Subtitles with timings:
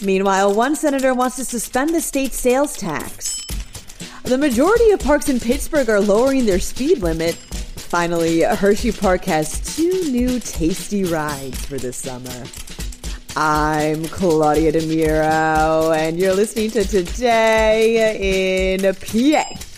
[0.00, 3.40] Meanwhile, one senator wants to suspend the state sales tax.
[4.24, 7.34] The majority of parks in Pittsburgh are lowering their speed limit.
[7.34, 12.44] Finally, Hersheypark has two new tasty rides for this summer.
[13.36, 19.71] I'm Claudia DeMiro, and you're listening to Today in PA.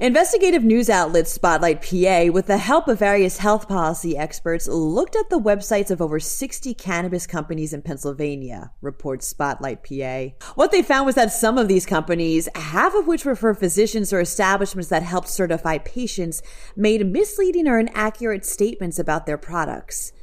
[0.00, 5.28] Investigative news outlet Spotlight PA, with the help of various health policy experts, looked at
[5.28, 10.28] the websites of over 60 cannabis companies in Pennsylvania, reports Spotlight PA.
[10.54, 14.10] What they found was that some of these companies, half of which were for physicians
[14.10, 16.40] or establishments that helped certify patients,
[16.74, 20.14] made misleading or inaccurate statements about their products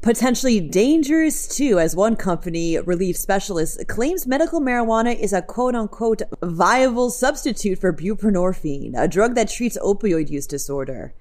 [0.00, 6.22] potentially dangerous too, as one company, Relief Specialists, claims medical marijuana is a quote unquote
[6.42, 11.14] viable substitute for buprenorphine, a drug that treats opioid use disorder.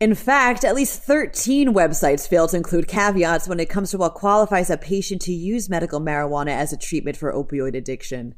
[0.00, 4.14] In fact, at least 13 websites fail to include caveats when it comes to what
[4.14, 8.36] qualifies a patient to use medical marijuana as a treatment for opioid addiction.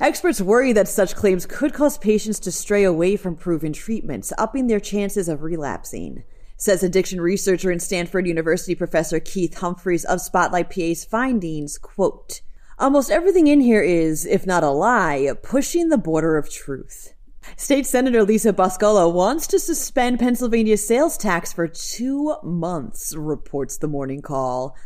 [0.00, 4.66] Experts worry that such claims could cause patients to stray away from proven treatments, upping
[4.66, 6.24] their chances of relapsing
[6.58, 12.42] says addiction researcher and Stanford University professor Keith Humphreys of Spotlight PA's findings, quote,
[12.78, 17.14] Almost everything in here is, if not a lie, pushing the border of truth.
[17.56, 23.88] State Senator Lisa Boscola wants to suspend Pennsylvania's sales tax for two months, reports the
[23.88, 24.76] morning call.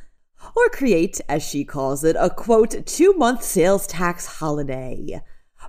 [0.54, 5.22] Or create, as she calls it, a quote, two month sales tax holiday.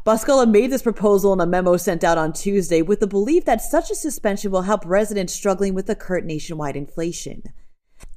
[0.04, 3.62] Boscola made this proposal in a memo sent out on Tuesday with the belief that
[3.62, 7.42] such a suspension will help residents struggling with the current nationwide inflation.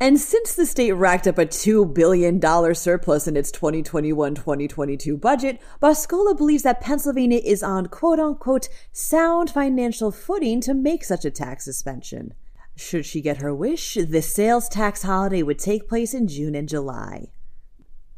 [0.01, 2.41] And since the state racked up a $2 billion
[2.75, 9.51] surplus in its 2021 2022 budget, Boscola believes that Pennsylvania is on quote unquote sound
[9.51, 12.35] financial footing to make such a tax suspension.
[12.75, 16.69] Should she get her wish, the sales tax holiday would take place in June and
[16.69, 17.29] July.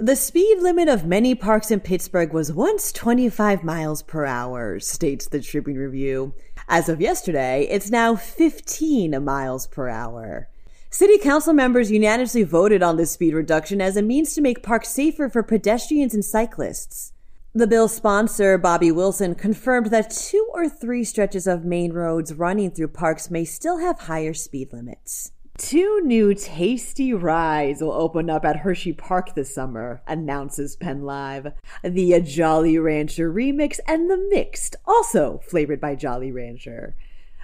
[0.01, 5.27] The speed limit of many parks in Pittsburgh was once 25 miles per hour, states
[5.27, 6.35] the Tribune Review.
[6.69, 10.49] As of yesterday, it's now 15 miles per hour.
[10.89, 14.89] City council members unanimously voted on this speed reduction as a means to make parks
[14.89, 17.13] safer for pedestrians and cyclists.
[17.53, 22.71] The bill's sponsor, Bobby Wilson, confirmed that two or three stretches of main roads running
[22.71, 25.33] through parks may still have higher speed limits.
[25.59, 31.53] Two new tasty rides will open up at Hersheypark this summer, announces Penn Live.
[31.83, 36.95] The Jolly Rancher Remix and the Mixed, also flavored by Jolly Rancher.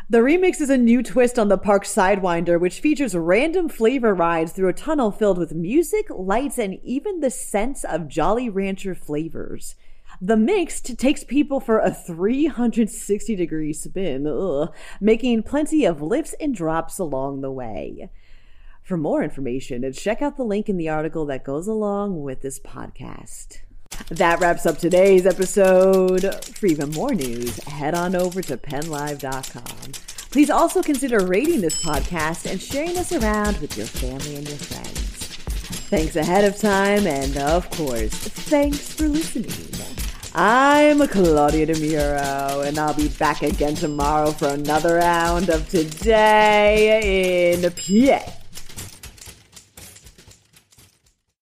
[0.08, 4.52] The remix is a new twist on the park's Sidewinder, which features random flavor rides
[4.52, 9.74] through a tunnel filled with music, lights, and even the scents of Jolly Rancher flavors.
[10.20, 16.54] The mixed takes people for a 360 degree spin, ugh, making plenty of lifts and
[16.54, 18.10] drops along the way.
[18.82, 22.60] For more information, check out the link in the article that goes along with this
[22.60, 23.60] podcast.
[24.08, 26.44] That wraps up today's episode.
[26.44, 29.92] For even more news, head on over to pennlive.com.
[30.30, 34.58] Please also consider rating this podcast and sharing us around with your family and your
[34.58, 35.14] friends.
[35.88, 39.93] Thanks ahead of time, and of course, thanks for listening.
[40.36, 47.62] I'm Claudia DeMiro, and I'll be back again tomorrow for another round of Today in
[47.70, 48.43] PA.